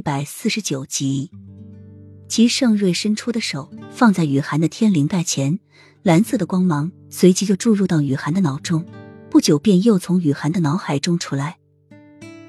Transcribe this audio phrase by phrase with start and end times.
[0.00, 1.30] 一百四十九集，
[2.26, 5.60] 齐盛瑞伸出的手放在雨涵的天灵盖前，
[6.02, 8.82] 蓝色的光芒随即就注入到雨涵的脑中，
[9.28, 11.58] 不久便又从雨涵的脑海中出来。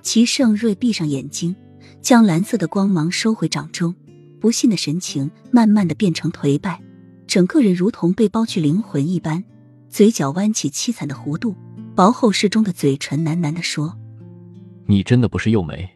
[0.00, 1.56] 齐盛瑞闭上眼睛，
[2.00, 3.96] 将蓝色的光芒收回掌中，
[4.40, 6.80] 不信的神情慢慢的变成颓败，
[7.26, 9.42] 整个人如同被剥去灵魂一般，
[9.88, 11.56] 嘴角弯起凄惨的弧度，
[11.96, 13.98] 薄厚适中的嘴唇喃喃的说
[14.86, 15.90] ：“你真的不是幼梅。”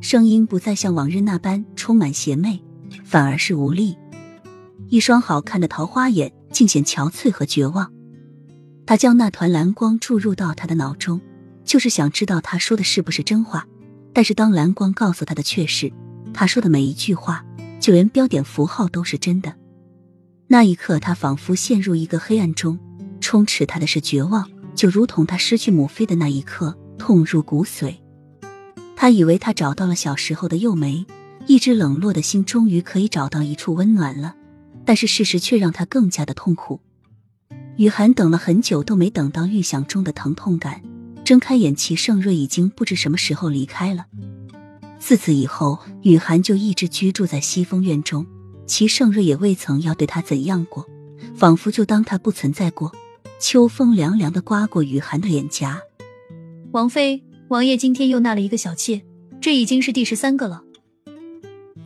[0.00, 2.60] 声音不再像往日那般充满邪魅，
[3.04, 3.96] 反而是无力。
[4.88, 7.92] 一双好看的桃花眼尽显憔悴和绝望。
[8.86, 11.20] 他将那团蓝光注入到他的脑中，
[11.64, 13.66] 就是想知道他说的是不是真话。
[14.14, 15.92] 但是当蓝光告诉他的却是，
[16.32, 17.44] 他说的每一句话，
[17.78, 19.54] 就连标点符号都是真的。
[20.46, 22.78] 那一刻，他仿佛陷入一个黑暗中，
[23.20, 27.96] 充斥他的是绝望，就如同他失去母妃的那一刻，痛入骨髓。
[29.00, 31.06] 他以为他找到了小时候的幼梅，
[31.46, 34.34] 一只冷落的心终于可以找到一处温暖了，
[34.84, 36.80] 但是事实却让他更加的痛苦。
[37.76, 40.82] 雨涵等了很久都没等到预想中的疼痛感，
[41.24, 44.06] 睁开眼，齐盛瑞已经不知什么时候离开了。
[44.98, 48.26] 自此以后，雨涵就一直居住在西风院中，
[48.66, 50.84] 齐盛瑞也未曾要对他怎样过，
[51.36, 52.92] 仿佛就当他不存在过。
[53.38, 55.80] 秋风凉凉的刮过雨涵的脸颊，
[56.72, 57.27] 王妃。
[57.48, 59.02] 王爷今天又纳了一个小妾，
[59.40, 60.62] 这已经是第十三个了。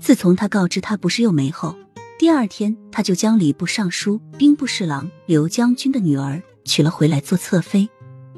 [0.00, 1.76] 自从他告知他不是幼梅后，
[2.18, 7.88] 第二天他就将礼部尚书、兵部侍郎刘将军的女儿娶了回来做侧妃。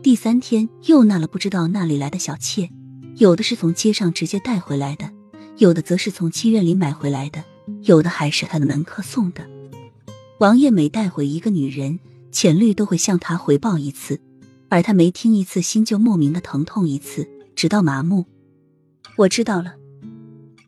[0.02, 2.68] 第三天又纳了不知道哪里来的小妾，
[3.16, 5.10] 有的是从街上直接带回来的，
[5.56, 7.42] 有的则是从妓院里买回来的，
[7.84, 9.48] 有的还是他的门客送的。
[10.40, 11.98] 王爷每带回一个女人，
[12.30, 14.20] 浅绿都会向他回报一次。
[14.74, 18.26] 而他没听一次，心就莫名的疼痛一次，直到麻木。
[19.16, 19.76] 我知道了，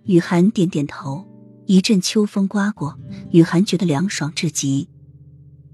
[0.04, 1.26] 雨涵点点头。
[1.66, 2.96] 一阵秋风刮过，
[3.32, 4.88] 雨涵觉得凉爽至极。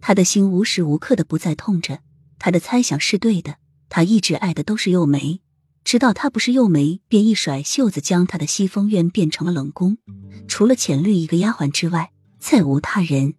[0.00, 1.98] 他的心无时无刻的不再痛着。
[2.38, 3.56] 他的猜想是对的，
[3.90, 5.42] 他一直爱的都是幼梅。
[5.84, 9.98] 知道他不是幼梅，便一甩袖子，将他的西风院变成了冷宫，
[10.48, 13.34] 除了浅绿一个丫鬟之外，再无他人。